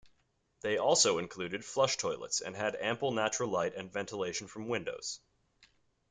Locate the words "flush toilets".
1.63-2.41